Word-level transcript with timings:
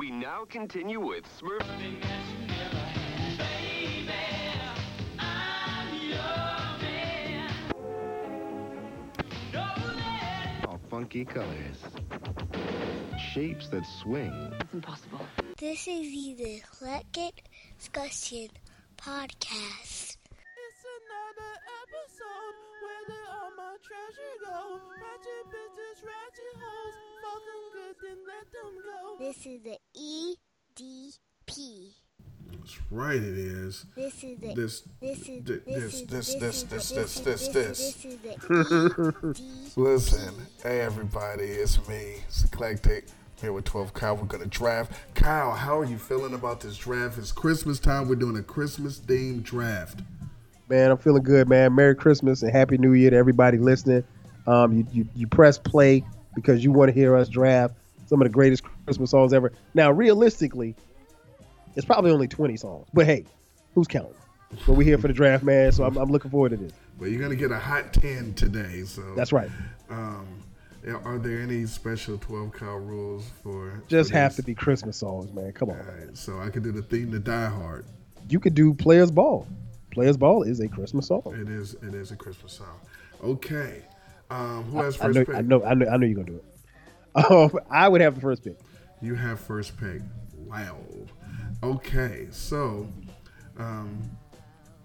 We 0.00 0.10
now 0.10 0.46
continue 0.48 0.98
with 0.98 1.24
Smurf. 1.38 1.60
All 10.66 10.80
funky 10.88 11.26
colors. 11.26 11.76
Shapes 13.34 13.68
that 13.68 13.84
swing. 14.00 14.54
It's 14.58 14.72
impossible. 14.72 15.20
This 15.58 15.86
is 15.86 16.10
the 16.10 16.62
Let 16.80 17.02
Eclectic 17.02 17.44
Discussion 17.76 18.48
Podcast. 18.96 20.09
Did 23.70 23.78
my 23.78 23.78
treasure 23.86 24.34
go? 24.44 24.80
Ratchet 24.90 25.44
bitches, 25.50 25.98
ratchet 26.04 26.56
hoes, 26.56 26.94
fuck 27.22 27.42
them 27.46 27.64
good, 27.74 27.96
then 28.02 28.18
let 28.26 28.46
them 28.52 28.72
go. 28.84 28.98
This 29.18 29.38
is 29.46 29.58
the 29.62 29.78
EDP. 30.76 31.94
That's 32.52 32.78
right, 32.90 33.16
it 33.16 33.38
is. 33.38 33.86
This 33.94 34.24
is 34.24 34.38
the 34.40 34.54
This, 34.54 34.82
this 35.00 35.18
is 35.20 35.26
thi- 35.26 35.42
this 35.42 36.02
this, 36.02 36.34
this, 36.34 36.34
this, 36.34 36.62
this, 36.64 36.90
this, 36.90 37.20
this, 37.20 37.48
this. 37.48 37.78
This 37.78 38.04
is 38.04 38.18
the 38.18 38.28
EDP. 38.30 39.76
Listen, 39.76 40.34
hey 40.62 40.80
everybody, 40.80 41.44
it's 41.44 41.86
me, 41.88 42.16
it's 42.26 42.44
Eclectic. 42.44 43.06
Here 43.40 43.52
with 43.54 43.64
12 43.64 43.94
Kyle, 43.94 44.16
we're 44.16 44.24
gonna 44.24 44.44
draft. 44.46 44.92
Kyle, 45.14 45.52
how 45.52 45.78
are 45.80 45.84
you 45.86 45.96
feeling 45.96 46.34
about 46.34 46.60
this 46.60 46.76
draft? 46.76 47.16
It's 47.16 47.32
Christmas 47.32 47.78
time. 47.78 48.06
We're 48.06 48.16
doing 48.16 48.36
a 48.36 48.42
Christmas 48.42 48.98
themed 49.00 49.44
draft. 49.44 50.00
Man, 50.70 50.92
I'm 50.92 50.98
feeling 50.98 51.24
good, 51.24 51.48
man. 51.48 51.74
Merry 51.74 51.96
Christmas 51.96 52.42
and 52.42 52.52
Happy 52.52 52.78
New 52.78 52.92
Year 52.92 53.10
to 53.10 53.16
everybody 53.16 53.58
listening. 53.58 54.04
Um, 54.46 54.72
you, 54.72 54.86
you, 54.92 55.08
you 55.16 55.26
press 55.26 55.58
play 55.58 56.04
because 56.36 56.62
you 56.62 56.70
want 56.70 56.90
to 56.90 56.92
hear 56.94 57.16
us 57.16 57.28
draft 57.28 57.74
some 58.06 58.22
of 58.22 58.26
the 58.26 58.32
greatest 58.32 58.62
Christmas 58.84 59.10
songs 59.10 59.32
ever. 59.32 59.50
Now, 59.74 59.90
realistically, 59.90 60.76
it's 61.74 61.84
probably 61.84 62.12
only 62.12 62.28
20 62.28 62.56
songs, 62.56 62.86
but 62.94 63.04
hey, 63.04 63.24
who's 63.74 63.88
counting? 63.88 64.14
But 64.64 64.74
we're 64.74 64.84
here 64.84 64.96
for 64.96 65.08
the 65.08 65.12
draft, 65.12 65.42
man, 65.42 65.72
so 65.72 65.82
I'm, 65.82 65.96
I'm 65.96 66.08
looking 66.08 66.30
forward 66.30 66.50
to 66.50 66.56
this. 66.56 66.72
Well, 67.00 67.08
you're 67.08 67.20
gonna 67.20 67.34
get 67.34 67.50
a 67.50 67.58
hot 67.58 67.92
10 67.92 68.34
today. 68.34 68.84
So 68.84 69.02
That's 69.16 69.32
right. 69.32 69.50
Um, 69.88 70.26
are 71.04 71.18
there 71.18 71.40
any 71.40 71.66
special 71.66 72.16
12 72.16 72.52
Kyle 72.52 72.76
rules 72.76 73.28
for? 73.42 73.82
Just 73.88 74.10
for 74.10 74.16
have 74.16 74.36
to 74.36 74.42
be 74.44 74.54
Christmas 74.54 74.98
songs, 74.98 75.32
man. 75.32 75.50
Come 75.50 75.70
on. 75.70 75.78
All 75.78 75.82
right, 75.82 76.16
so 76.16 76.38
I 76.38 76.48
could 76.48 76.62
do 76.62 76.70
the 76.70 76.82
theme 76.82 77.10
to 77.10 77.18
Die 77.18 77.48
Hard. 77.48 77.86
You 78.28 78.38
could 78.38 78.54
do 78.54 78.72
Players 78.72 79.10
Ball. 79.10 79.48
Players 79.90 80.16
Ball 80.16 80.42
is 80.42 80.60
a 80.60 80.68
Christmas 80.68 81.06
song. 81.06 81.22
It 81.40 81.48
is. 81.48 81.74
It 81.74 81.94
is 81.94 82.10
a 82.10 82.16
Christmas 82.16 82.52
song. 82.52 82.80
Okay. 83.22 83.82
Um, 84.30 84.64
who 84.64 84.78
has 84.78 85.00
I 85.00 85.06
first 85.06 85.18
know, 85.18 85.24
pick? 85.24 85.34
I 85.34 85.40
know, 85.40 85.64
I 85.64 85.74
know, 85.74 85.88
I 85.88 85.96
know 85.96 86.06
you're 86.06 86.22
gonna 86.22 86.26
do 86.26 86.36
it. 86.36 86.44
Um, 87.12 87.50
I 87.68 87.88
would 87.88 88.00
have 88.00 88.14
the 88.14 88.20
first 88.20 88.44
pick. 88.44 88.56
You 89.02 89.16
have 89.16 89.40
first 89.40 89.76
pick. 89.76 90.00
Wow. 90.46 90.76
Okay, 91.60 92.28
so 92.30 92.86
um, 93.58 94.08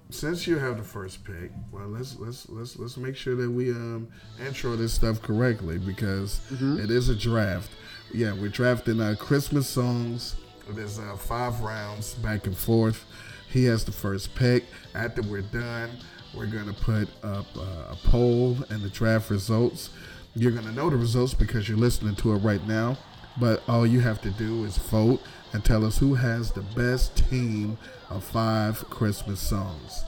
since 0.10 0.48
you 0.48 0.58
have 0.58 0.78
the 0.78 0.84
first 0.84 1.24
pick, 1.24 1.52
well, 1.72 1.88
let's 1.88 2.18
let's 2.18 2.50
let's 2.50 2.78
let's 2.78 2.98
make 2.98 3.16
sure 3.16 3.36
that 3.36 3.50
we 3.50 3.70
um 3.70 4.08
intro 4.46 4.76
this 4.76 4.94
stuff 4.94 5.22
correctly 5.22 5.78
because 5.78 6.42
it 6.52 6.90
is 6.90 7.10
a 7.10 7.16
draft. 7.16 7.70
Yeah, 8.14 8.34
we're 8.34 8.50
drafting 8.50 9.00
uh, 9.00 9.16
Christmas 9.20 9.68
songs. 9.68 10.36
There's 10.70 10.98
uh, 10.98 11.16
five 11.18 11.62
rounds 11.62 12.16
back 12.16 12.48
and 12.48 12.58
forth. 12.58 13.06
He 13.50 13.66
has 13.66 13.86
the 13.86 13.92
first 13.92 14.36
pick. 14.36 14.66
After 14.94 15.22
we're 15.22 15.42
done, 15.42 15.92
we're 16.34 16.48
gonna 16.48 16.74
put 16.74 17.08
up 17.24 17.46
uh, 17.58 17.92
a 17.94 17.98
poll 18.04 18.58
and 18.70 18.82
the 18.82 18.90
draft 18.90 19.30
results. 19.30 19.90
You're 20.36 20.52
gonna 20.52 20.72
know 20.72 20.90
the 20.90 20.98
results 20.98 21.34
because 21.34 21.70
you're 21.70 21.78
listening 21.78 22.16
to 22.18 22.34
it 22.34 22.38
right 22.38 22.66
now. 22.68 22.98
But 23.38 23.64
all 23.68 23.86
you 23.86 24.00
have 24.00 24.22
to 24.22 24.30
do 24.32 24.64
is 24.64 24.78
vote 24.78 25.22
and 25.54 25.64
tell 25.64 25.86
us 25.86 25.98
who 25.98 26.16
has 26.16 26.52
the 26.52 26.62
best 26.62 27.18
team 27.30 27.78
of 28.10 28.24
five 28.24 28.78
Christmas 28.90 29.40
songs. 29.40 30.04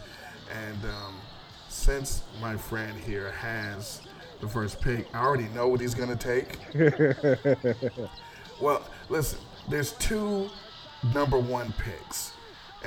And 0.51 0.83
um, 0.85 1.15
since 1.67 2.23
my 2.41 2.55
friend 2.55 2.97
here 2.99 3.31
has 3.31 4.01
the 4.39 4.47
first 4.47 4.81
pick, 4.81 5.07
I 5.13 5.19
already 5.19 5.47
know 5.49 5.67
what 5.67 5.81
he's 5.81 5.95
gonna 5.95 6.15
take. 6.15 6.57
well, 8.61 8.83
listen, 9.09 9.39
there's 9.69 9.93
two 9.93 10.49
number 11.13 11.39
one 11.39 11.73
picks, 11.73 12.31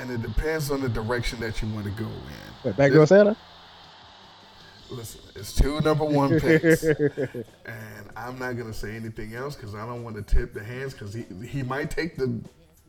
and 0.00 0.10
it 0.10 0.22
depends 0.22 0.70
on 0.70 0.80
the 0.80 0.88
direction 0.88 1.38
that 1.40 1.60
you 1.60 1.68
want 1.68 1.84
to 1.84 1.90
go 1.90 2.06
in. 2.06 2.64
Wait, 2.64 2.76
Back 2.76 2.92
Santa? 3.06 3.36
Listen, 4.88 5.20
it's 5.36 5.52
two 5.54 5.80
number 5.82 6.04
one 6.04 6.40
picks, 6.40 6.82
and 6.82 8.10
I'm 8.16 8.38
not 8.38 8.56
gonna 8.56 8.72
say 8.72 8.96
anything 8.96 9.34
else 9.34 9.54
because 9.54 9.74
I 9.74 9.86
don't 9.86 10.02
want 10.02 10.16
to 10.16 10.22
tip 10.22 10.52
the 10.52 10.64
hands 10.64 10.94
because 10.94 11.14
he 11.14 11.24
he 11.46 11.62
might 11.62 11.90
take 11.90 12.16
the 12.16 12.40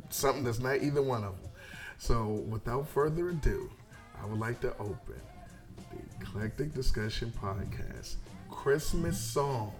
something 0.09 0.43
that's 0.43 0.59
not 0.59 0.81
either 0.81 1.01
one 1.01 1.23
of 1.23 1.39
them. 1.41 1.51
So, 1.99 2.43
without 2.49 2.87
further 2.87 3.29
ado, 3.29 3.69
I 4.19 4.25
would 4.25 4.39
like 4.39 4.59
to 4.61 4.75
open 4.79 5.21
the 5.91 6.25
Eclectic 6.25 6.73
Discussion 6.73 7.31
Podcast 7.39 8.15
Christmas 8.49 9.19
Song 9.19 9.71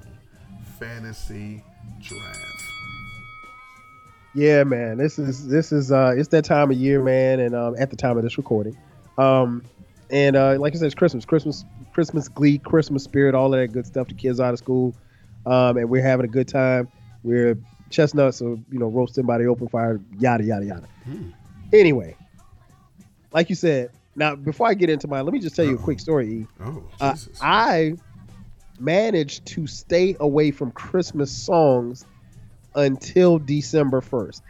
Fantasy 0.80 1.64
Draft. 2.00 2.81
Yeah, 4.34 4.64
man. 4.64 4.97
This 4.97 5.19
is 5.19 5.47
this 5.47 5.72
is 5.72 5.92
uh 5.92 6.14
it's 6.16 6.30
that 6.30 6.46
time 6.46 6.72
of 6.72 6.78
year, 6.78 7.02
man, 7.03 7.40
and 7.40 7.56
um 7.56 7.75
at 7.78 7.90
the 7.90 7.96
time 7.97 8.18
of 8.18 8.24
this 8.24 8.38
recording. 8.38 8.78
Um 9.18 9.64
and 10.09 10.36
uh 10.36 10.58
like 10.59 10.74
I 10.74 10.78
said, 10.78 10.86
it's 10.86 10.96
Christmas, 10.96 11.25
Christmas, 11.25 11.66
Christmas 11.94 12.28
glee, 12.30 12.58
Christmas 12.58 13.03
spirit, 13.03 13.36
all 13.36 13.53
of 13.53 13.59
that 13.59 13.68
good 13.68 13.86
stuff. 13.86 14.08
The 14.08 14.14
kids 14.14 14.40
out 14.40 14.53
of 14.53 14.59
school. 14.59 14.96
Um 15.46 15.78
and 15.78 15.90
we're 15.90 16.03
having 16.03 16.25
a 16.25 16.30
good 16.30 16.47
time. 16.47 16.88
We're 17.24 17.58
chestnuts 17.90 18.41
are, 18.41 18.58
you 18.72 18.80
know, 18.80 18.88
roasting 18.88 19.25
by 19.25 19.38
the 19.38 19.46
open 19.46 19.68
fire, 19.68 20.00
yada 20.18 20.44
yada 20.46 20.66
yada. 20.66 20.88
Anyway, 21.74 22.16
like 23.34 23.50
you 23.50 23.56
said, 23.56 23.91
now 24.16 24.36
before 24.36 24.68
I 24.68 24.74
get 24.75 24.90
into 24.90 25.08
mine, 25.08 25.25
let 25.25 25.34
me 25.34 25.40
just 25.40 25.56
tell 25.58 25.66
you 25.66 25.75
a 25.75 25.78
quick 25.78 26.00
story, 26.00 26.30
E. 26.41 26.47
Oh, 26.62 26.84
Uh. 27.02 27.16
I 27.41 27.96
managed 28.80 29.46
to 29.46 29.68
stay 29.68 30.16
away 30.20 30.52
from 30.52 30.72
Christmas 30.72 31.31
songs 31.31 32.06
until 32.76 33.40
December 33.40 34.02
1st. 34.02 34.42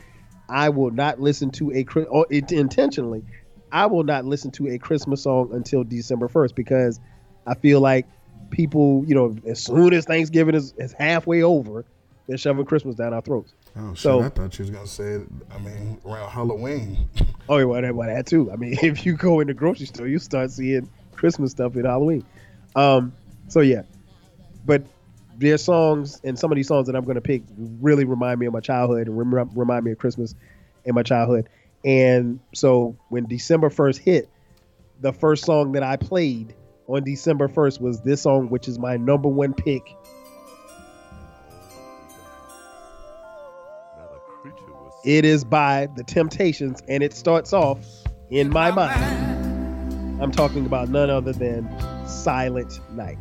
I 0.50 0.70
will 0.70 0.92
not 0.92 1.20
listen 1.22 1.50
to 1.52 1.72
a 1.72 1.86
or 2.09 2.26
it, 2.30 2.52
intentionally. 2.52 3.24
I 3.72 3.86
will 3.86 4.04
not 4.04 4.26
listen 4.26 4.52
to 4.52 4.68
a 4.68 4.78
Christmas 4.78 5.24
song 5.24 5.52
until 5.54 5.84
December 5.84 6.28
1st 6.28 6.56
because 6.56 7.00
I 7.48 7.56
feel 7.56 7.80
like 7.80 8.06
people, 8.50 9.04
you 9.08 9.16
know, 9.16 9.36
as 9.48 9.64
soon 9.64 9.94
as 9.94 10.04
Thanksgiving 10.06 10.56
is, 10.56 10.74
is 10.78 10.92
halfway 10.92 11.42
over, 11.42 11.86
they're 12.28 12.38
shoving 12.38 12.66
Christmas 12.66 12.96
down 12.96 13.14
our 13.14 13.22
throats. 13.22 13.54
oh, 13.78 13.90
shit, 13.94 13.98
so- 14.00 14.22
I 14.22 14.30
thought 14.30 14.58
you 14.59 14.64
was 14.64 14.70
gonna 14.72 14.88
say. 14.88 15.22
I 15.53 15.58
mean, 15.59 16.00
around 16.06 16.30
Halloween. 16.30 17.09
Oh, 17.50 17.58
yeah, 17.58 17.66
well, 17.66 17.82
that, 17.82 17.94
well, 17.94 18.08
that 18.08 18.28
too. 18.28 18.50
I 18.50 18.56
mean, 18.56 18.78
if 18.82 19.06
you 19.06 19.14
go 19.18 19.42
in 19.42 19.48
the 19.48 19.53
grocery 19.53 19.86
store, 19.88 20.08
you 20.08 20.20
start 20.20 20.52
seeing 20.52 20.90
Christmas 21.14 21.52
stuff 21.52 21.76
in 21.76 21.84
Halloween. 21.84 22.24
Um, 22.78 23.12
so 23.50 23.59
yeah, 23.59 23.82
but 24.66 24.84
their 25.41 25.57
songs 25.57 26.22
and 26.24 26.38
some 26.40 26.52
of 26.52 26.56
these 26.56 26.68
songs 26.68 26.88
that 26.88 26.96
I'm 26.96 27.03
going 27.03 27.16
to 27.16 27.22
pick 27.22 27.44
really 27.57 28.06
remind 28.06 28.40
me 28.40 28.46
of 28.46 28.53
my 28.53 28.59
childhood 28.59 29.07
and 29.07 29.18
rem- 29.18 29.52
remind 29.56 29.84
me 29.84 29.91
of 29.91 29.97
Christmas 29.97 30.35
in 30.85 30.96
my 30.96 31.03
childhood. 31.03 31.50
And 31.84 32.40
so 32.53 32.96
when 33.09 33.25
December 33.25 33.69
1st 33.69 33.97
hit, 33.97 34.29
the 35.02 35.12
first 35.12 35.44
song 35.44 35.72
that 35.74 35.84
I 35.84 35.97
played 35.97 36.53
on 36.88 37.03
December 37.03 37.47
1st 37.47 37.81
was 37.81 38.02
this 38.02 38.22
song, 38.22 38.50
which 38.50 38.68
is 38.68 38.78
my 38.78 38.97
number 38.97 39.28
one 39.28 39.53
pick. 39.53 39.81
It 45.03 45.25
is 45.25 45.44
by 45.44 45.88
The 45.96 46.03
Temptations, 46.03 46.84
and 46.88 47.02
it 47.02 47.13
starts 47.13 47.53
off 47.53 47.79
in 48.29 48.50
my 48.50 48.69
mind. 48.69 50.22
I'm 50.22 50.31
talking 50.31 50.68
about 50.68 50.90
none 50.90 51.09
other 51.09 51.34
than 51.34 51.68
Silent 52.08 52.79
Night. 52.91 53.18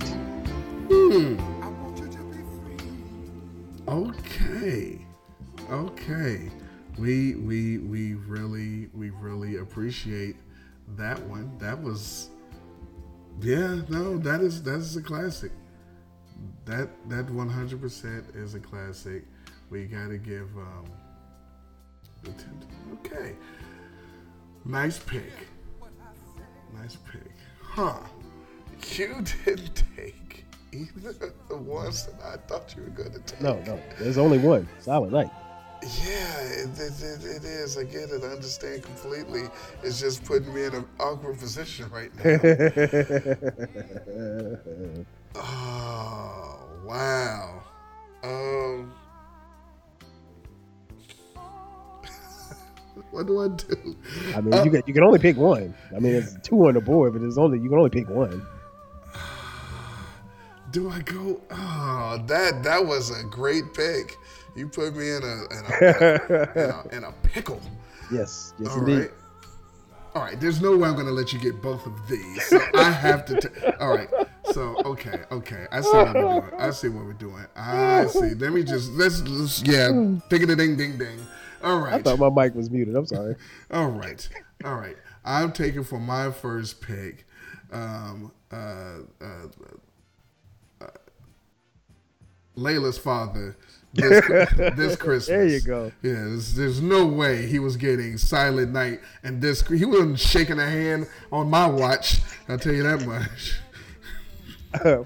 Okay. 3.91 5.05
Okay. 5.69 6.49
We 6.97 7.35
we 7.35 7.79
we 7.79 8.15
really 8.15 8.89
we 8.95 9.11
really 9.11 9.57
appreciate 9.57 10.37
that 10.97 11.21
one. 11.25 11.59
That 11.59 11.83
was 11.83 12.31
yeah, 13.41 13.81
no, 13.89 14.17
that 14.19 14.43
is 14.43 14.63
that 14.63 14.77
is 14.77 14.97
a 14.97 15.03
classic. 15.03 15.51
That 16.67 16.89
that 17.09 17.27
100% 17.27 18.37
is 18.37 18.55
a 18.55 18.61
classic. 18.61 19.25
We 19.71 19.87
got 19.87 20.09
to 20.09 20.19
give 20.19 20.57
um 20.57 20.85
okay. 22.95 23.35
Nice 24.65 25.01
pick. 25.01 25.49
Nice 26.77 26.97
pick. 27.11 27.33
Huh. 27.61 27.99
You 28.97 29.25
didn't 29.45 29.83
take 29.97 30.45
either 30.73 31.11
of 31.27 31.33
the 31.49 31.57
ones 31.57 32.07
that 32.07 32.21
I 32.25 32.37
thought 32.47 32.75
you 32.77 32.83
were 32.83 32.91
going 32.91 33.13
to 33.13 33.21
take. 33.21 33.41
No, 33.41 33.61
no, 33.67 33.81
there's 33.99 34.19
only 34.19 34.39
one 34.39 34.69
Silent 34.81 35.13
Night. 35.13 35.31
Yeah, 35.83 36.41
it, 36.43 36.79
it, 36.79 37.03
it, 37.03 37.25
it 37.25 37.45
is. 37.45 37.79
I 37.79 37.85
get 37.85 38.11
it. 38.11 38.23
I 38.23 38.27
understand 38.27 38.83
completely. 38.83 39.45
It's 39.83 39.99
just 39.99 40.23
putting 40.25 40.53
me 40.53 40.65
in 40.65 40.75
an 40.75 40.85
awkward 40.99 41.39
position 41.39 41.89
right 41.91 42.11
now. 42.17 42.39
oh, 45.37 46.59
wow. 46.85 47.63
Um, 48.23 48.93
what 53.11 53.27
do 53.27 53.41
I 53.41 53.49
do? 53.49 53.97
I 54.37 54.41
mean, 54.43 54.53
Uh, 54.53 54.65
you 54.65 54.71
can 54.71 54.83
you 54.87 54.93
can 54.93 55.03
only 55.03 55.19
pick 55.19 55.39
one. 55.39 55.75
I 55.97 55.99
mean, 55.99 56.13
it's 56.15 56.37
two 56.43 56.67
on 56.67 56.75
the 56.75 56.83
board, 56.83 57.15
but 57.15 57.23
it's 57.23 57.39
only 57.39 57.59
you 57.59 57.71
can 57.71 57.79
only 57.79 57.89
pick 57.91 58.09
one. 58.11 58.47
Do 60.71 60.91
I 60.91 61.01
go? 61.01 61.41
Oh, 61.51 62.23
that 62.27 62.63
that 62.63 62.85
was 62.85 63.11
a 63.11 63.25
great 63.25 63.75
pick. 63.75 64.17
You 64.55 64.69
put 64.69 64.95
me 64.95 65.11
in 65.11 65.23
a 65.23 65.27
in 65.27 65.65
a, 65.67 66.51
in 66.55 66.71
a, 66.71 66.97
in 66.97 67.05
a 67.05 67.13
pickle. 67.23 67.61
Yes, 68.13 68.55
yes, 68.59 68.71
All 68.71 68.79
indeed. 68.79 68.99
right. 68.99 69.11
All 70.15 70.23
right. 70.23 70.41
There's 70.41 70.61
no 70.61 70.77
way 70.77 70.89
I'm 70.89 70.95
going 70.95 71.07
to 71.07 71.13
let 71.13 71.33
you 71.33 71.39
get 71.39 71.63
both 71.63 71.87
of 71.87 72.09
these. 72.09 72.45
So 72.47 72.61
I 72.75 72.91
have 72.91 73.25
to. 73.27 73.41
T- 73.41 73.49
all 73.81 73.95
right. 73.95 74.09
So 74.53 74.77
okay, 74.85 75.21
okay. 75.31 75.67
I 75.71 75.81
see 75.81 75.89
what 75.93 76.15
we're 76.15 76.41
doing. 76.41 76.61
I 76.61 76.71
see 76.71 76.89
what 76.89 77.05
we're 77.05 77.13
doing. 77.13 77.47
I 77.55 78.07
see. 78.07 78.35
Let 78.35 78.53
me 78.53 78.65
just 78.65 78.91
let's, 78.93 79.23
let's 79.23 79.63
yeah. 79.63 79.89
Ding 80.29 80.51
a 80.51 80.57
ding 80.57 80.77
ding 80.77 80.99
ding. 80.99 81.19
All 81.63 81.79
right. 81.79 81.95
I 81.95 82.03
thought 82.03 82.19
my 82.19 82.45
mic 82.45 82.55
was 82.55 82.71
muted. 82.71 82.97
I'm 82.97 83.07
sorry. 83.07 83.37
All 83.71 83.89
right. 83.89 84.29
All 84.65 84.75
right. 84.75 84.97
I'm 85.25 85.53
taking 85.53 85.85
for 85.85 86.01
my 86.01 86.31
first 86.31 86.81
pick. 86.81 87.27
Um, 87.71 88.33
uh, 88.51 88.57
Lalah's 92.61 92.99
father. 92.99 93.57
This, 93.93 94.25
this 94.77 94.95
Christmas. 94.97 95.27
There 95.27 95.47
you 95.49 95.61
go. 95.61 95.87
Yeah, 96.03 96.13
there's, 96.13 96.55
there's 96.55 96.81
no 96.81 97.07
way 97.07 97.47
he 97.47 97.59
was 97.59 97.77
getting 97.77 98.17
Silent 98.19 98.71
Night 98.73 99.01
and 99.25 99.41
this. 99.43 99.67
He 99.67 99.85
wasn't 99.85 100.21
shaking 100.21 100.61
a 100.61 100.67
hand 100.69 101.09
on 101.33 101.51
my 101.51 101.67
watch. 101.67 102.21
I'll 102.49 102.59
tell 102.59 102.73
you 102.75 102.85
that 102.85 103.05
much. 103.05 103.61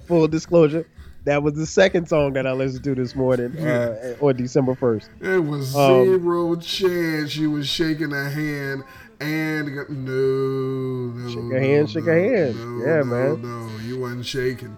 Full 0.07 0.29
disclosure, 0.29 0.87
that 1.25 1.43
was 1.43 1.55
the 1.55 1.65
second 1.65 2.07
song 2.09 2.35
that 2.35 2.47
I 2.47 2.53
listened 2.53 2.85
to 2.85 2.95
this 2.95 3.15
morning 3.17 3.57
uh, 3.59 4.17
on 4.21 4.37
December 4.37 4.75
first. 4.75 5.09
There 5.19 5.41
was 5.41 5.75
Um, 5.75 6.05
zero 6.05 6.55
chance 6.57 7.37
you 7.37 7.51
was 7.53 7.67
shaking 7.67 8.13
a 8.13 8.29
hand 8.29 8.85
and 9.21 9.75
go- 9.75 9.87
no, 9.89 11.19
no. 11.19 11.29
Shake 11.31 11.39
a 11.39 11.43
no, 11.43 11.59
hand, 11.61 11.91
shake 11.91 12.07
a 12.07 12.13
hand. 12.13 12.57
No, 12.81 12.85
Yeah, 12.87 12.97
no, 12.99 13.05
man. 13.05 13.43
No, 13.43 13.71
you 13.83 13.99
wasn't 14.01 14.27
shaking. 14.27 14.77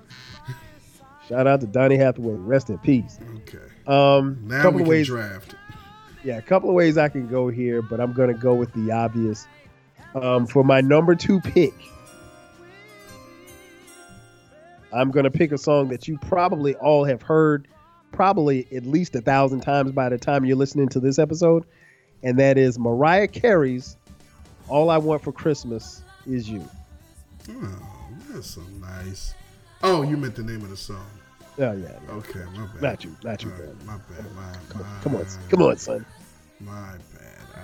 Shout 1.29 1.47
out 1.47 1.61
to 1.61 1.67
Donny 1.67 1.97
Hathaway. 1.97 2.35
Rest 2.35 2.71
in 2.71 2.79
peace. 2.79 3.19
Okay. 3.39 3.59
Um, 3.87 4.39
Now 4.45 4.63
couple 4.63 4.77
we 4.79 4.83
of 4.83 4.89
ways. 4.89 5.07
draft. 5.09 5.55
Yeah, 6.25 6.39
a 6.39 6.43
couple 6.43 6.69
of 6.69 6.75
ways 6.75 6.99
I 6.99 7.09
can 7.09 7.29
go 7.29 7.49
here, 7.49 7.83
but 7.83 8.01
I'm 8.01 8.13
gonna 8.13 8.35
go 8.35 8.55
with 8.55 8.73
the 8.75 8.91
obvious. 8.93 9.47
Um, 10.15 10.47
for 10.47 10.65
my 10.65 10.81
number 10.81 11.15
two 11.15 11.41
pick, 11.41 11.75
I'm 14.93 15.11
gonna 15.11 15.31
pick 15.31 15.53
a 15.53 15.59
song 15.59 15.89
that 15.89 16.09
you 16.09 16.19
probably 16.19 16.75
all 16.77 17.05
have 17.05 17.23
heard, 17.23 17.69
probably 18.13 18.67
at 18.75 18.85
least 18.87 19.15
a 19.15 19.21
thousand 19.21 19.61
times 19.61 19.93
by 19.93 20.09
the 20.09 20.19
time 20.19 20.45
you're 20.45 20.57
listening 20.57 20.89
to 20.91 21.01
this 21.01 21.19
episode, 21.19 21.65
and 22.23 22.39
that 22.39 22.57
is 22.57 22.79
Mariah 22.79 23.29
Carey's 23.29 23.97
"All 24.69 24.91
I 24.91 24.99
Want 24.99 25.23
for 25.23 25.33
Christmas 25.33 26.03
Is 26.27 26.49
You." 26.49 26.67
Oh, 27.51 27.79
that's 28.31 28.51
so 28.51 28.63
nice. 28.81 29.35
Oh, 29.83 30.03
you 30.03 30.17
meant 30.17 30.35
the 30.35 30.43
name 30.43 30.63
of 30.63 30.71
the 30.71 30.77
song. 30.77 31.07
Oh 31.59 31.73
yeah, 31.73 31.75
yeah. 31.75 32.13
Okay, 32.15 32.45
my 32.55 32.67
bad. 32.67 32.83
not 32.83 33.05
you, 33.05 33.17
not 33.25 33.43
you, 33.43 33.49
man. 33.51 33.61
right, 33.61 33.85
my 33.87 33.97
bad. 33.97 34.35
My, 34.35 34.53
Come 34.69 34.83
my, 34.83 34.89
on, 34.89 35.01
come 35.03 35.15
on, 35.17 35.27
come 35.49 35.63
on, 35.63 35.77
son. 35.79 36.07
My 36.61 36.93
bad. 37.15 37.47
I, 37.55 37.61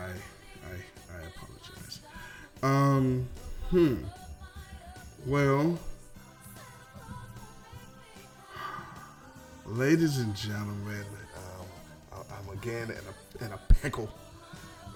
I, 0.66 1.16
I 1.16 1.26
apologize. 1.26 2.00
Um, 2.62 3.28
hmm. 3.70 3.96
Well, 5.26 5.78
ladies 9.66 10.18
and 10.18 10.34
gentlemen, 10.34 11.04
um, 11.36 11.66
I- 12.12 12.34
I'm 12.38 12.58
again 12.58 12.90
in 12.90 12.96
a 12.96 13.44
in 13.44 13.52
a 13.52 13.58
pickle 13.74 14.08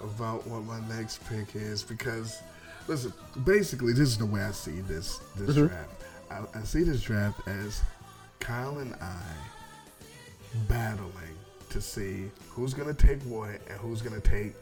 about 0.01 0.45
what 0.47 0.63
my 0.63 0.79
next 0.95 1.23
pick 1.29 1.55
is 1.55 1.83
because, 1.83 2.41
listen, 2.87 3.13
basically, 3.43 3.93
this 3.93 4.09
is 4.09 4.17
the 4.17 4.25
way 4.25 4.41
I 4.41 4.51
see 4.51 4.81
this 4.81 5.19
this 5.35 5.55
draft. 5.55 5.96
I, 6.29 6.41
I 6.59 6.63
see 6.63 6.83
this 6.83 7.01
draft 7.01 7.47
as 7.47 7.81
Kyle 8.39 8.79
and 8.79 8.93
I 8.95 9.15
battling 10.67 11.11
to 11.69 11.81
see 11.81 12.31
who's 12.49 12.73
gonna 12.73 12.93
take 12.93 13.21
what 13.23 13.49
and 13.49 13.79
who's 13.79 14.01
gonna 14.01 14.19
take 14.21 14.53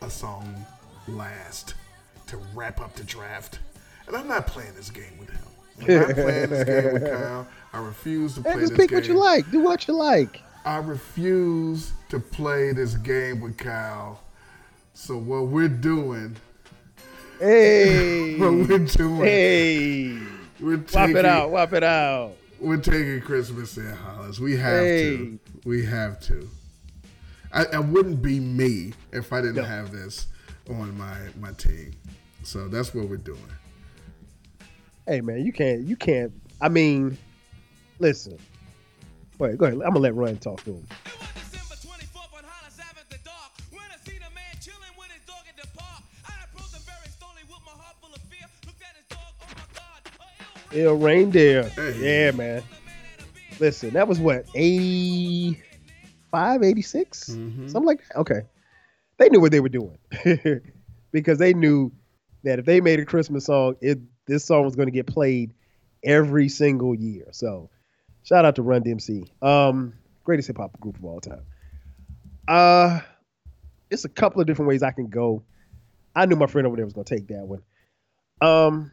a 0.00 0.10
song 0.10 0.64
last 1.08 1.74
to 2.28 2.38
wrap 2.54 2.80
up 2.80 2.94
the 2.94 3.04
draft. 3.04 3.58
And 4.06 4.16
I'm 4.16 4.28
not 4.28 4.46
playing 4.46 4.74
this 4.74 4.90
game 4.90 5.18
with 5.18 5.30
him. 5.30 5.42
I'm 5.80 5.86
not 6.08 6.10
playing 6.14 6.50
this 6.50 6.64
game 6.64 6.92
with 6.94 7.10
Kyle. 7.10 7.46
I 7.72 7.78
refuse 7.78 8.34
to 8.34 8.40
play 8.42 8.52
Hey, 8.52 8.60
just 8.60 8.70
this 8.72 8.78
pick 8.78 8.90
game. 8.90 8.98
what 8.98 9.08
you 9.08 9.14
like. 9.14 9.50
Do 9.50 9.60
what 9.60 9.86
you 9.88 9.94
like. 9.94 10.40
I 10.64 10.76
refuse 10.76 11.92
to 12.10 12.20
play 12.20 12.72
this 12.72 12.94
game 12.94 13.40
with 13.40 13.56
Kyle. 13.58 14.20
So 14.94 15.16
what 15.16 15.46
we're 15.46 15.68
doing, 15.68 16.36
Hey, 17.40 18.38
what 18.38 18.52
we're 18.52 18.78
doing, 18.78 19.16
hey, 19.24 20.18
we're 20.62 20.76
whop 20.78 20.86
taking 20.88 21.16
it 21.16 21.24
out, 21.24 21.50
whop 21.50 21.72
it 21.72 21.82
out. 21.82 22.32
We're 22.60 22.76
taking 22.76 23.20
Christmas 23.20 23.76
in 23.76 23.90
Hollis. 23.92 24.38
We 24.38 24.56
have 24.56 24.84
Hey. 24.84 25.16
to. 25.16 25.38
We 25.64 25.84
have 25.84 26.20
to. 26.20 26.48
I, 27.52 27.64
I 27.66 27.78
wouldn't 27.80 28.22
be 28.22 28.40
me 28.40 28.92
if 29.12 29.32
I 29.32 29.40
didn't 29.40 29.56
No. 29.56 29.64
have 29.64 29.90
this 29.92 30.26
on 30.70 30.96
my 30.96 31.16
my 31.40 31.52
team. 31.52 31.92
So 32.44 32.68
that's 32.68 32.94
what 32.94 33.08
we're 33.08 33.16
doing. 33.16 33.38
Hey 35.06 35.20
man, 35.20 35.44
you 35.44 35.52
can't, 35.52 35.80
you 35.82 35.96
can't. 35.96 36.32
I 36.60 36.68
mean, 36.68 37.18
listen. 37.98 38.38
Wait, 39.38 39.58
go 39.58 39.64
ahead. 39.66 39.74
I'm 39.78 39.88
gonna 39.88 39.98
let 39.98 40.14
Ryan 40.14 40.38
talk 40.38 40.62
to 40.64 40.74
him. 40.74 40.86
Ill 50.74 50.94
reindeer. 50.96 51.64
Hey. 51.64 52.24
Yeah, 52.26 52.30
man. 52.32 52.62
Listen, 53.60 53.90
that 53.90 54.08
was 54.08 54.18
what 54.18 54.46
85, 54.54 56.62
86? 56.62 57.30
Mhm. 57.30 57.70
something 57.70 57.86
like 57.86 58.00
that. 58.08 58.16
Okay, 58.18 58.40
they 59.18 59.28
knew 59.28 59.40
what 59.40 59.52
they 59.52 59.60
were 59.60 59.68
doing 59.68 59.98
because 61.12 61.38
they 61.38 61.54
knew 61.54 61.92
that 62.44 62.58
if 62.58 62.64
they 62.64 62.80
made 62.80 62.98
a 63.00 63.04
Christmas 63.04 63.44
song, 63.46 63.76
it 63.80 63.98
this 64.26 64.44
song 64.44 64.64
was 64.64 64.74
going 64.74 64.86
to 64.88 64.92
get 64.92 65.06
played 65.06 65.52
every 66.02 66.48
single 66.48 66.94
year. 66.94 67.26
So, 67.32 67.70
shout 68.24 68.44
out 68.44 68.56
to 68.56 68.62
Run 68.62 68.82
DMC, 68.82 69.28
um, 69.42 69.92
greatest 70.24 70.48
hip 70.48 70.56
hop 70.56 70.78
group 70.80 70.96
of 70.96 71.04
all 71.04 71.20
time. 71.20 71.42
Uh, 72.48 73.00
it's 73.90 74.04
a 74.04 74.08
couple 74.08 74.40
of 74.40 74.46
different 74.46 74.68
ways 74.68 74.82
I 74.82 74.90
can 74.90 75.08
go. 75.08 75.44
I 76.16 76.26
knew 76.26 76.36
my 76.36 76.46
friend 76.46 76.66
over 76.66 76.76
there 76.76 76.84
was 76.86 76.94
going 76.94 77.04
to 77.04 77.14
take 77.14 77.28
that 77.28 77.46
one. 77.46 77.62
Um, 78.40 78.90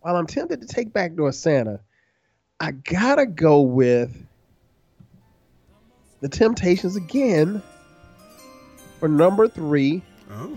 while 0.00 0.16
I'm 0.16 0.26
tempted 0.26 0.60
to 0.60 0.66
take 0.66 0.92
Backdoor 0.92 1.32
Santa, 1.32 1.80
I 2.58 2.72
gotta 2.72 3.26
go 3.26 3.60
with 3.60 4.14
the 6.20 6.28
Temptations 6.28 6.96
again 6.96 7.62
for 8.98 9.08
number 9.08 9.48
three, 9.48 10.02
Oh, 10.30 10.52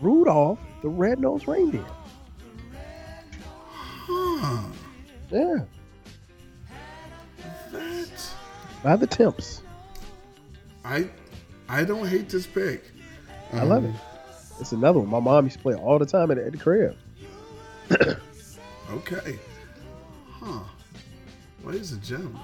Rudolph 0.00 0.58
the 0.82 0.88
Red-Nosed 0.88 1.46
Reindeer. 1.46 1.84
huh. 4.06 4.62
Yeah, 5.30 5.58
That 7.72 8.08
by 8.82 8.96
the 8.96 9.06
Temps. 9.06 9.62
I 10.84 11.08
I 11.68 11.84
don't 11.84 12.06
hate 12.06 12.28
this 12.28 12.46
pick. 12.46 12.84
I 13.52 13.62
love 13.64 13.84
um, 13.84 13.90
it. 13.90 13.96
It's 14.60 14.72
another 14.72 14.98
one. 15.00 15.08
My 15.08 15.20
mom 15.20 15.44
used 15.44 15.56
to 15.58 15.62
play 15.62 15.74
all 15.74 15.98
the 15.98 16.06
time 16.06 16.30
at, 16.30 16.38
at 16.38 16.52
the 16.52 16.58
crib. 16.58 16.96
Okay. 18.90 19.38
Huh. 20.40 20.60
Ladies 21.62 21.92
and 21.92 22.02
gentlemen. 22.02 22.40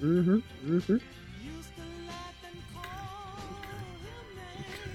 Mm-hmm. 0.00 0.38
Mm-hmm. 0.64 0.94
Okay. 0.94 1.02
Okay. 4.60 4.94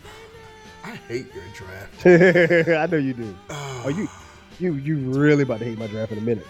Okay. 0.00 0.12
I 0.82 0.96
hate 1.06 1.26
your 1.32 1.44
draft. 1.54 2.06
I 2.06 2.86
know 2.86 2.96
you 2.96 3.14
do. 3.14 3.36
Oh, 3.50 3.88
you, 3.88 4.08
you, 4.58 4.74
you 4.74 4.96
really 5.12 5.44
about 5.44 5.60
to 5.60 5.66
hate 5.66 5.78
my 5.78 5.86
draft 5.86 6.10
in 6.10 6.18
a 6.18 6.22
minute. 6.22 6.46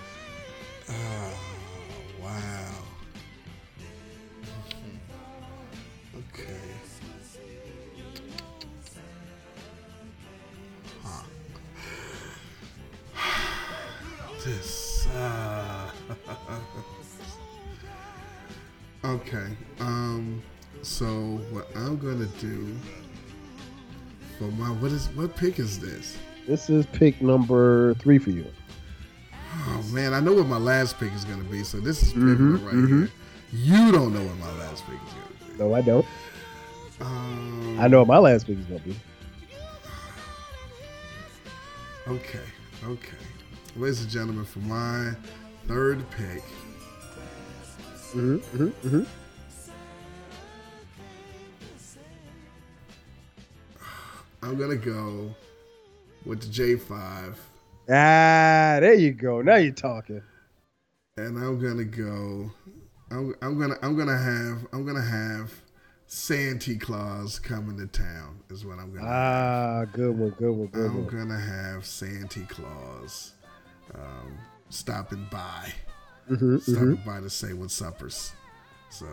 This. 14.49 15.07
Uh... 15.09 15.91
okay. 19.05 19.47
Um. 19.79 20.43
So 20.81 21.07
what 21.51 21.69
I'm 21.77 21.99
gonna 21.99 22.25
do 22.41 22.75
for 24.39 24.45
my 24.45 24.69
what 24.69 24.91
is 24.91 25.09
what 25.09 25.37
pick 25.37 25.59
is 25.59 25.79
this? 25.79 26.17
This 26.47 26.71
is 26.71 26.87
pick 26.87 27.21
number 27.21 27.93
three 27.95 28.17
for 28.17 28.31
you. 28.31 28.47
Oh 29.67 29.83
man, 29.93 30.15
I 30.15 30.21
know 30.21 30.33
what 30.33 30.47
my 30.47 30.57
last 30.57 30.99
pick 30.99 31.13
is 31.13 31.27
gonna 31.27 31.45
be, 31.45 31.63
so 31.63 31.79
this 31.79 32.03
is 32.03 32.15
pivotal 32.15 32.57
right 32.57 32.89
here. 32.89 33.11
You 33.53 33.93
don't 33.93 34.15
know 34.15 34.25
what 34.25 34.39
my 34.39 34.59
last 34.61 34.83
pick 34.87 34.95
is 34.95 35.13
gonna 35.13 35.53
be. 35.53 35.59
No, 35.59 35.75
I 35.75 35.83
don't. 35.83 36.07
Um, 37.03 37.79
I 37.79 37.87
know 37.87 37.99
what 37.99 38.09
my 38.09 38.19
last 38.19 38.47
pick 38.47 38.59
is 38.59 38.65
gonna 38.65 38.81
be. 38.81 38.97
Okay, 42.09 42.41
okay. 42.87 43.19
Ladies 43.79 44.01
and 44.03 44.11
gentlemen, 44.11 44.45
for 44.45 44.59
my 44.61 45.13
third 45.67 46.05
pick, 46.11 46.43
Mm-hmm, 48.15 48.37
mm-hmm, 48.65 48.89
mm-hmm. 48.89 49.03
I'm 54.43 54.57
gonna 54.59 54.77
go 54.77 55.35
with 56.25 56.41
the 56.41 56.47
J5, 56.47 57.35
Ah, 57.91 58.79
there 58.81 58.95
you 58.95 59.13
go. 59.13 59.43
Now 59.43 59.57
you're 59.57 59.73
talking. 59.73 60.23
and 61.19 61.39
I'm 61.39 61.59
gonna 61.61 61.85
go. 61.85 62.51
I'm, 63.11 63.35
I'm 63.43 63.59
gonna 63.59 63.77
I'm 63.83 63.97
gonna 63.97 64.17
have 64.19 64.67
I'm 64.73 64.85
gonna 64.87 65.03
have 65.03 65.53
Santa 66.07 66.77
Claus 66.77 67.39
coming 67.39 67.77
to 67.79 67.87
town 67.87 68.41
is 68.51 68.65
what 68.65 68.79
I'm 68.79 68.93
gonna. 68.95 69.07
have. 69.07 69.15
Ah, 69.15 69.85
good 69.93 70.19
one, 70.19 70.31
good 70.31 70.53
one, 70.53 70.67
good 70.69 70.87
I'm 70.87 71.05
one. 71.05 71.15
gonna 71.15 71.39
have 71.41 71.85
Santa 71.87 72.41
Claus 72.49 73.33
stopping 74.71 75.27
by, 75.31 75.73
Mm-hmm, 76.31 76.59
stopping 76.59 77.03
by 77.07 77.21
to 77.21 77.31
say 77.31 77.53
what's 77.55 77.81
uppers. 77.81 78.33
So, 78.91 79.07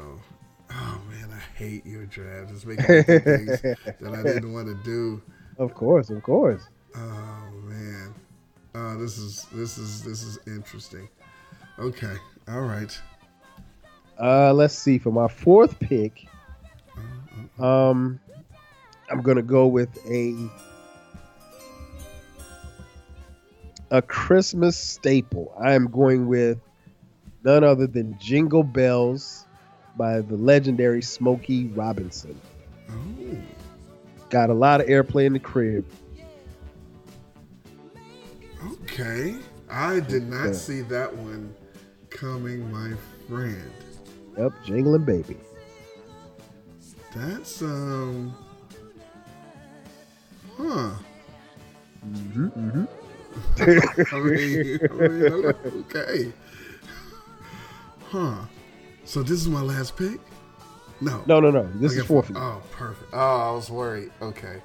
oh 0.71 1.01
man, 1.09 1.29
I 1.31 1.57
hate 1.57 1.85
your 1.85 2.05
draft. 2.05 2.51
It's 2.51 2.65
making 2.65 2.85
me 2.87 3.03
do 3.03 3.19
things 3.19 3.61
that 4.01 4.13
I 4.13 4.23
didn't 4.23 4.51
want 4.51 4.67
to 4.67 4.75
do. 4.83 5.21
Of 5.57 5.73
course, 5.73 6.09
of 6.09 6.21
course. 6.23 6.61
Oh 6.95 7.51
man, 7.63 8.13
oh 8.73 8.97
this 8.97 9.17
is 9.17 9.45
this 9.53 9.77
is 9.77 10.03
this 10.03 10.23
is 10.23 10.39
interesting. 10.47 11.07
Okay, 11.79 12.15
all 12.47 12.61
right. 12.61 12.97
Uh, 14.19 14.53
let's 14.53 14.77
see. 14.77 14.97
For 14.97 15.11
my 15.11 15.27
fourth 15.27 15.77
pick, 15.79 16.25
um, 17.59 18.19
I'm 19.09 19.21
gonna 19.21 19.41
go 19.41 19.67
with 19.67 19.89
a 20.09 20.49
a 23.91 24.01
Christmas 24.01 24.77
staple. 24.77 25.53
I 25.59 25.73
am 25.73 25.87
going 25.89 26.27
with 26.27 26.59
none 27.43 27.63
other 27.63 27.87
than 27.87 28.17
"Jingle 28.19 28.63
Bells" 28.63 29.45
by 29.95 30.21
the 30.21 30.35
legendary 30.35 31.01
Smokey 31.01 31.67
Robinson. 31.67 32.39
Oh, 32.89 33.37
Got 34.29 34.49
a 34.49 34.53
lot 34.53 34.81
of 34.81 34.87
airplay 34.87 35.25
in 35.25 35.33
the 35.33 35.39
crib. 35.39 35.85
okay. 38.83 39.35
I 39.69 39.99
did 39.99 40.23
not 40.29 40.47
Yeah. 40.47 40.53
see 40.53 40.81
that 40.81 41.15
one 41.15 41.53
coming, 42.09 42.71
my 42.71 42.93
friend. 43.27 43.71
Yep, 44.37 44.53
jingling 44.65 45.05
baby. 45.05 45.37
That's 47.15 47.61
um, 47.61 48.35
huh. 50.57 50.95
Mm-hmm, 52.05 52.47
mm-hmm. 52.47 52.85
I 53.59 53.65
mean, 54.19 54.79
I 54.91 54.93
mean, 54.93 55.55
okay. 55.85 56.33
Huh. 58.09 58.37
So 59.03 59.23
this 59.23 59.39
is 59.39 59.47
my 59.47 59.61
last 59.61 59.95
pick? 59.97 60.19
No. 61.01 61.23
No, 61.27 61.39
no, 61.39 61.51
no. 61.51 61.67
This 61.75 61.91
is 61.93 61.99
got 61.99 62.07
four 62.07 62.23
four- 62.23 62.33
for 62.35 62.39
you. 62.39 62.39
Oh, 62.39 62.61
perfect. 62.71 63.09
Oh, 63.13 63.17
I 63.51 63.51
was 63.55 63.69
worried. 63.69 64.11
Okay. 64.21 64.61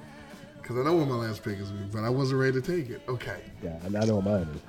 Because 0.61 0.77
I 0.77 0.83
know 0.83 0.95
what 0.95 1.07
my 1.07 1.15
last 1.15 1.43
pick 1.43 1.59
is, 1.59 1.69
but 1.71 2.03
I 2.03 2.09
wasn't 2.09 2.39
ready 2.39 2.61
to 2.61 2.61
take 2.61 2.89
it. 2.89 3.01
Okay. 3.09 3.41
Yeah, 3.63 3.77
I 3.83 3.89
know 4.05 4.15
what 4.15 4.25
mine 4.25 4.47
is. 4.53 4.61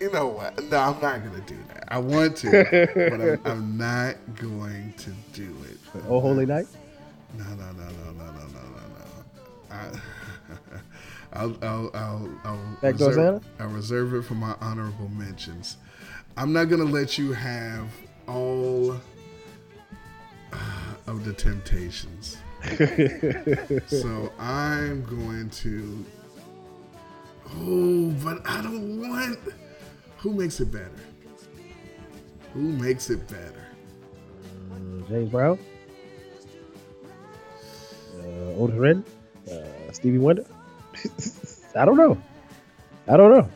you 0.00 0.10
know 0.10 0.28
what? 0.28 0.62
No, 0.64 0.78
I'm 0.78 1.00
not 1.00 1.22
gonna 1.22 1.40
do 1.46 1.58
that. 1.68 1.84
I 1.88 1.98
want 1.98 2.36
to, 2.38 2.50
but 2.94 3.20
I'm, 3.20 3.40
I'm, 3.44 3.76
not 3.76 4.16
going 4.36 4.94
to 4.98 5.10
do 5.32 5.54
it. 5.70 5.78
But 5.92 6.02
oh, 6.08 6.20
holy 6.20 6.46
night? 6.46 6.66
No, 7.36 7.44
no, 7.44 7.72
no, 7.72 7.84
no, 7.84 8.12
no, 8.12 8.24
no, 8.24 8.32
no, 8.32 8.60
no, 8.62 9.70
I, 9.70 10.00
I'll, 11.32 11.56
I'll, 11.62 11.90
I'll, 11.94 12.40
I'll, 12.44 12.78
that 12.80 12.92
reserve, 12.94 13.14
goes 13.16 13.42
I'll 13.60 13.68
reserve 13.68 14.14
it 14.14 14.22
for 14.22 14.34
my 14.34 14.54
honorable 14.60 15.08
mentions. 15.10 15.76
I'm 16.36 16.52
not 16.52 16.64
gonna 16.64 16.84
let 16.84 17.18
you 17.18 17.32
have 17.32 17.88
all 18.26 18.92
uh, 20.52 20.56
of 21.06 21.24
the 21.24 21.32
temptations. 21.32 22.38
so 23.86 24.32
I'm 24.38 25.04
going 25.04 25.50
to. 25.50 26.04
Oh, 27.56 28.10
but 28.22 28.46
I 28.46 28.62
don't 28.62 29.00
want. 29.00 29.38
Who 30.20 30.34
makes 30.34 30.60
it 30.60 30.70
better? 30.70 30.90
Who 32.52 32.60
makes 32.60 33.10
it 33.10 33.26
better? 33.28 33.66
James 35.08 35.30
Brown, 35.30 35.58
uh, 38.18 38.60
Otis 38.60 39.04
uh, 39.50 39.92
Stevie 39.92 40.18
Wonder. 40.18 40.44
I 41.76 41.84
don't 41.84 41.96
know. 41.96 42.20
I 43.08 43.16
don't 43.16 43.30
know. 43.32 43.48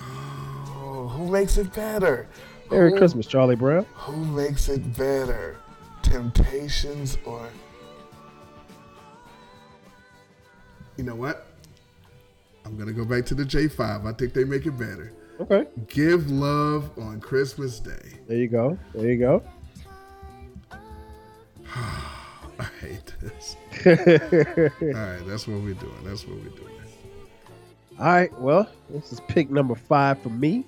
Oh, 0.00 1.08
who 1.08 1.30
makes 1.30 1.56
it 1.56 1.72
better? 1.72 2.26
Merry 2.70 2.90
Who- 2.90 2.98
Christmas, 2.98 3.26
Charlie 3.26 3.56
Brown. 3.56 3.86
Who 3.94 4.16
makes 4.24 4.68
it 4.68 4.96
better? 4.96 5.56
Temptations 6.02 7.16
or. 7.24 7.48
You 10.96 11.04
know 11.04 11.14
what? 11.14 11.46
I'm 12.66 12.76
going 12.76 12.88
to 12.88 12.92
go 12.94 13.04
back 13.04 13.24
to 13.26 13.34
the 13.34 13.44
J5. 13.44 14.06
I 14.06 14.12
think 14.12 14.34
they 14.34 14.44
make 14.44 14.66
it 14.66 14.72
better. 14.78 15.12
Okay, 15.40 15.66
Give 15.88 16.30
love 16.30 16.90
on 16.98 17.18
Christmas 17.20 17.80
Day. 17.80 18.18
there 18.28 18.36
you 18.36 18.46
go. 18.48 18.78
There 18.94 19.08
you 19.10 19.18
go. 19.18 19.42
I 21.74 22.64
hate 22.80 23.14
this. 23.20 23.56
All 23.86 23.92
right, 24.92 25.26
that's 25.26 25.48
what 25.48 25.60
we're 25.62 25.74
doing. 25.74 25.96
That's 26.04 26.26
what 26.26 26.36
we're 26.36 26.50
doing. 26.50 26.74
All 27.98 28.06
right, 28.06 28.38
well, 28.38 28.68
this 28.90 29.12
is 29.12 29.20
pick 29.28 29.50
number 29.50 29.74
five 29.74 30.20
for 30.20 30.28
me. 30.28 30.64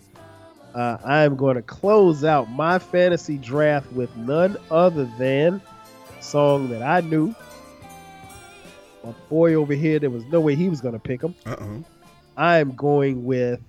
Uh, 0.74 0.96
I 1.04 1.22
am 1.24 1.36
going 1.36 1.56
to 1.56 1.62
close 1.62 2.24
out 2.24 2.50
my 2.50 2.78
fantasy 2.78 3.36
draft 3.36 3.92
with 3.92 4.14
none 4.16 4.56
other 4.70 5.04
than 5.18 5.60
a 6.18 6.22
song 6.22 6.70
that 6.70 6.82
I 6.82 7.00
knew. 7.02 7.34
My 9.04 9.12
boy 9.28 9.54
over 9.54 9.74
here, 9.74 9.98
there 9.98 10.08
was 10.08 10.24
no 10.26 10.40
way 10.40 10.54
he 10.54 10.70
was 10.70 10.80
going 10.80 10.94
to 10.94 10.98
pick 11.00 11.20
him. 11.22 11.34
Uh 11.44 11.56
oh. 11.58 11.84
I 12.38 12.58
am 12.58 12.72
going 12.74 13.24
with 13.26 13.60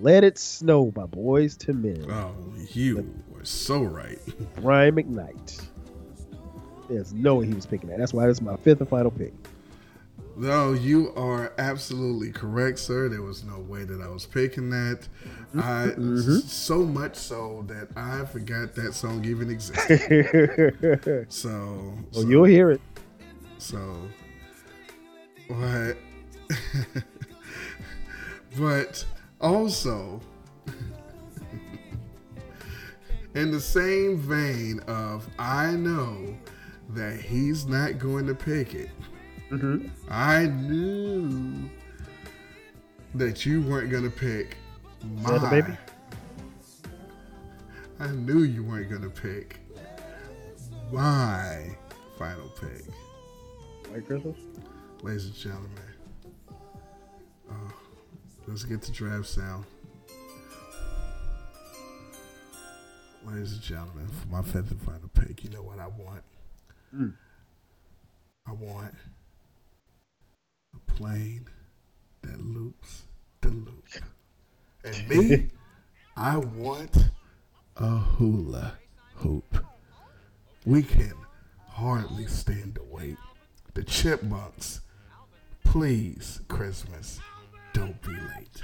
Let 0.00 0.24
It 0.24 0.38
Snow 0.38 0.86
by 0.90 1.04
Boyz 1.04 1.68
II 1.68 1.74
Men, 1.74 2.10
Oh, 2.10 2.34
you 2.72 3.12
were 3.30 3.44
so 3.44 3.82
right. 3.82 4.18
Brian 4.60 4.94
McKnight. 4.94 5.62
There's 6.88 7.12
no 7.12 7.36
way 7.36 7.46
he 7.46 7.54
was 7.54 7.66
picking 7.66 7.88
that. 7.90 7.98
That's 7.98 8.12
why 8.12 8.26
this 8.26 8.38
is 8.38 8.42
my 8.42 8.56
fifth 8.56 8.80
and 8.80 8.88
final 8.88 9.10
pick. 9.10 9.32
No, 10.34 10.72
you 10.72 11.12
are 11.14 11.52
absolutely 11.58 12.32
correct, 12.32 12.78
sir. 12.78 13.10
There 13.10 13.20
was 13.20 13.44
no 13.44 13.58
way 13.60 13.84
that 13.84 14.00
I 14.00 14.08
was 14.08 14.24
picking 14.24 14.70
that. 14.70 15.06
I 15.54 15.88
Mm-hmm. 15.94 16.38
so 16.38 16.78
much 16.84 17.16
so 17.16 17.64
that 17.68 17.88
I 17.96 18.24
forgot 18.24 18.74
that 18.76 18.94
song 18.94 19.24
even 19.26 19.50
existed. 19.50 21.26
So, 21.28 21.48
well, 21.50 22.22
so, 22.22 22.28
you'll 22.28 22.44
hear 22.44 22.70
it. 22.70 22.80
so 23.58 23.78
what? 25.48 25.96
but 28.58 29.04
also, 29.72 30.20
in 33.34 33.50
the 33.50 33.58
same 33.58 34.18
vein 34.18 34.80
of 34.80 35.26
I 35.38 35.72
know 35.72 36.36
that 36.90 37.18
he's 37.18 37.64
not 37.64 37.98
going 37.98 38.26
to 38.26 38.34
pick 38.34 38.74
it. 38.74 38.90
Mm-hmm. 39.50 39.88
I 40.10 40.44
knew 40.44 41.70
that 43.14 43.46
you 43.46 43.62
weren't 43.62 43.90
gonna 43.90 44.10
pick 44.10 44.58
my. 45.22 45.50
Baby? 45.50 45.76
I 47.98 48.08
knew 48.08 48.40
you 48.40 48.64
weren't 48.64 48.90
gonna 48.90 49.08
pick 49.08 49.58
my 50.90 51.74
final 52.18 52.50
pick, 52.60 52.84
White 53.90 54.06
Christmas? 54.06 54.36
ladies 55.02 55.26
and 55.26 55.34
gentlemen. 55.34 55.91
Let's 58.52 58.64
get 58.64 58.82
the 58.82 58.92
draft 58.92 59.28
sound, 59.28 59.64
ladies 63.26 63.54
and 63.54 63.62
gentlemen. 63.62 64.06
For 64.08 64.28
my 64.28 64.42
fifth 64.42 64.70
and 64.70 64.82
final 64.82 65.08
pick, 65.14 65.42
you 65.42 65.48
know 65.48 65.62
what 65.62 65.78
I 65.78 65.86
want? 65.86 66.22
Mm. 66.94 67.14
I 68.46 68.52
want 68.52 68.94
a 70.74 70.92
plane 70.92 71.46
that 72.20 72.44
loops 72.44 73.04
the 73.40 73.48
loop. 73.48 73.86
And 74.84 75.08
me, 75.08 75.48
I 76.18 76.36
want 76.36 76.94
a 77.78 77.96
hula 77.96 78.74
hoop. 79.14 79.64
We 80.66 80.82
can 80.82 81.14
hardly 81.68 82.26
stand 82.26 82.74
to 82.74 82.82
wait 82.82 83.16
the 83.72 83.82
Chipmunks. 83.82 84.82
Please, 85.64 86.42
Christmas, 86.48 87.18
don't 87.72 88.00
be 88.02 88.10
late. 88.12 88.62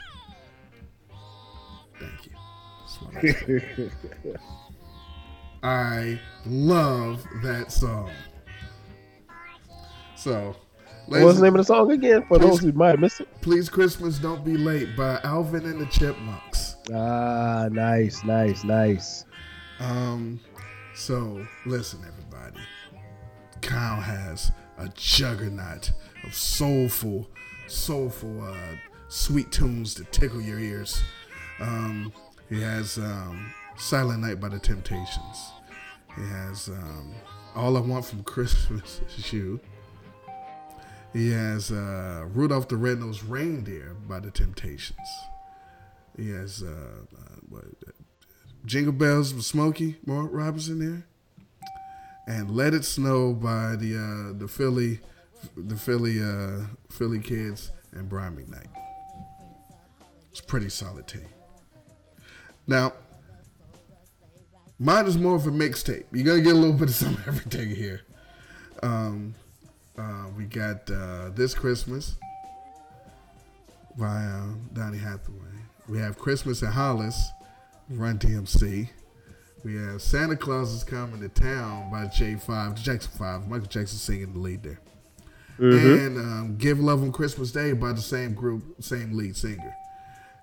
Thank 1.98 2.26
you. 2.26 3.90
I. 4.32 4.38
I 5.62 6.20
love 6.46 7.24
that 7.42 7.72
song. 7.72 8.10
So, 10.14 10.54
What 11.06 11.22
was 11.22 11.36
the 11.38 11.44
name 11.44 11.54
of 11.54 11.58
the 11.58 11.64
song 11.64 11.90
again? 11.90 12.24
For 12.28 12.38
those 12.38 12.60
who 12.60 12.72
might 12.72 12.90
have 12.90 13.00
missed 13.00 13.20
it. 13.20 13.28
Please 13.40 13.68
Christmas 13.68 14.18
Don't 14.18 14.44
Be 14.44 14.56
Late 14.56 14.96
by 14.96 15.20
Alvin 15.24 15.64
and 15.64 15.80
the 15.80 15.86
Chipmunks. 15.86 16.76
Ah, 16.92 17.68
nice, 17.70 18.24
nice, 18.24 18.64
nice. 18.64 19.24
Um, 19.80 20.40
so 20.94 21.44
listen, 21.66 22.00
everybody. 22.06 22.60
Kyle 23.60 24.00
has 24.00 24.52
a 24.78 24.88
juggernaut 24.94 25.92
of 26.24 26.34
soulful, 26.34 27.28
soulful, 27.66 28.42
uh, 28.42 28.76
sweet 29.08 29.50
tunes 29.50 29.94
to 29.94 30.04
tickle 30.04 30.40
your 30.40 30.58
ears. 30.58 31.02
Um, 31.60 32.12
he 32.48 32.60
has 32.60 32.98
um, 32.98 33.52
Silent 33.76 34.20
Night 34.20 34.40
by 34.40 34.48
the 34.48 34.58
Temptations. 34.58 35.52
He 36.16 36.22
has 36.22 36.68
um, 36.68 37.14
All 37.54 37.76
I 37.76 37.80
Want 37.80 38.04
from 38.04 38.22
Christmas 38.24 39.00
is 39.16 39.32
You. 39.32 39.60
He 41.12 41.30
has 41.30 41.72
uh, 41.72 42.26
Rudolph 42.32 42.68
the 42.68 42.76
Red-Nosed 42.76 43.24
Reindeer 43.24 43.96
by 44.06 44.20
the 44.20 44.30
Temptations. 44.30 44.98
He 46.16 46.30
has 46.30 46.62
uh, 46.62 47.16
uh, 47.54 47.60
Jingle 48.66 48.92
Bells 48.92 49.32
with 49.32 49.44
Smokey 49.44 49.96
Mark 50.04 50.30
Robinson 50.32 50.78
there, 50.78 51.06
and 52.26 52.50
Let 52.50 52.74
It 52.74 52.84
Snow 52.84 53.32
by 53.32 53.76
the 53.76 53.96
uh, 53.96 54.38
the 54.38 54.48
Philly 54.48 55.00
the 55.56 55.76
Philly 55.76 56.20
uh, 56.22 56.66
Philly 56.90 57.20
Kids 57.20 57.70
and 57.92 58.08
Brian 58.08 58.36
McKnight. 58.36 58.87
It's 60.30 60.40
pretty 60.40 60.68
solid 60.68 61.06
team. 61.06 61.26
Now, 62.66 62.92
mine 64.78 65.06
is 65.06 65.16
more 65.16 65.34
of 65.34 65.46
a 65.46 65.50
mixtape. 65.50 66.04
You're 66.12 66.24
gonna 66.24 66.42
get 66.42 66.54
a 66.54 66.58
little 66.58 66.76
bit 66.76 66.88
of 66.88 66.94
some 66.94 67.16
everything 67.26 67.74
here. 67.74 68.02
Um, 68.82 69.34
uh, 69.96 70.26
we 70.36 70.44
got 70.44 70.90
uh, 70.90 71.30
this 71.30 71.54
Christmas 71.54 72.16
by 73.96 74.24
uh, 74.24 74.46
Donny 74.72 74.98
Hathaway. 74.98 75.36
We 75.88 75.98
have 75.98 76.18
Christmas 76.18 76.62
at 76.62 76.72
Hollis, 76.72 77.30
Run 77.88 78.18
DMC. 78.18 78.88
We 79.64 79.74
have 79.74 80.00
Santa 80.00 80.36
Claus 80.36 80.72
is 80.72 80.84
Coming 80.84 81.20
to 81.20 81.28
Town 81.28 81.90
by 81.90 82.04
J5, 82.04 82.80
Jackson 82.80 83.10
5. 83.18 83.48
Michael 83.48 83.66
Jackson 83.66 83.98
singing 83.98 84.32
the 84.34 84.38
lead 84.38 84.62
there. 84.62 84.80
And 85.58 86.16
um, 86.18 86.56
Give 86.58 86.78
Love 86.78 87.02
on 87.02 87.10
Christmas 87.10 87.50
Day 87.50 87.72
by 87.72 87.92
the 87.92 88.00
same 88.00 88.34
group, 88.34 88.62
same 88.80 89.16
lead 89.16 89.36
singer. 89.36 89.74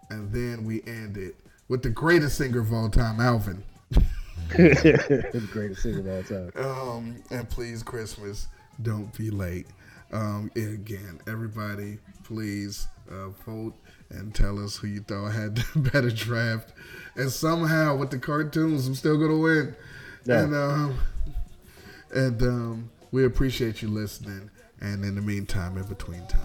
And 0.09 0.31
then 0.31 0.65
we 0.65 0.83
end 0.85 1.17
it 1.17 1.35
with 1.67 1.81
the 1.81 1.89
greatest 1.89 2.37
singer 2.37 2.59
of 2.59 2.71
all 2.73 2.89
time, 2.89 3.19
Alvin. 3.19 3.63
the 4.49 5.49
greatest 5.51 5.83
singer 5.83 5.99
of 5.99 6.07
all 6.07 6.23
time. 6.23 6.51
Um, 6.55 7.23
and 7.31 7.49
please, 7.49 7.83
Christmas, 7.83 8.47
don't 8.81 9.15
be 9.17 9.29
late. 9.29 9.67
Um, 10.11 10.51
and 10.55 10.73
again, 10.73 11.19
everybody, 11.27 11.97
please 12.23 12.87
uh, 13.09 13.29
vote 13.45 13.73
and 14.09 14.33
tell 14.33 14.63
us 14.63 14.77
who 14.77 14.87
you 14.87 15.01
thought 15.01 15.31
had 15.31 15.55
the 15.55 15.79
better 15.91 16.11
draft. 16.11 16.73
And 17.15 17.31
somehow, 17.31 17.95
with 17.95 18.11
the 18.11 18.19
cartoons, 18.19 18.87
I'm 18.87 18.95
still 18.95 19.17
gonna 19.17 19.37
win. 19.37 19.75
Yeah. 20.25 20.43
And 20.43 20.55
um, 20.55 20.99
and 22.13 22.41
um, 22.43 22.91
we 23.11 23.25
appreciate 23.25 23.81
you 23.81 23.87
listening. 23.89 24.49
And 24.81 25.03
in 25.03 25.15
the 25.15 25.21
meantime, 25.21 25.77
in 25.77 25.83
between 25.83 26.25
time, 26.27 26.41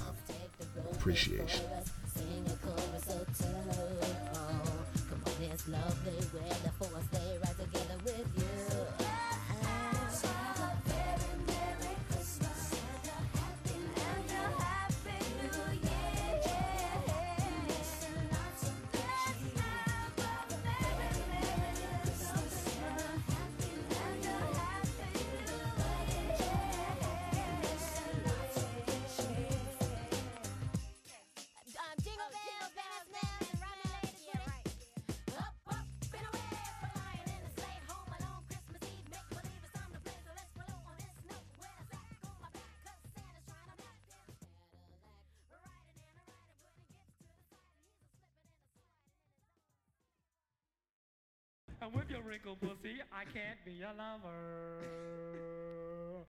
appreciation. 0.93 1.64
Jingle 5.72 6.19
with 51.94 52.11
your 52.11 52.22
wrinkled 52.22 52.61
pussy, 52.61 52.96
I 53.12 53.24
can't 53.24 53.59
be 53.64 53.83
a 53.83 53.92
lover. 53.96 55.10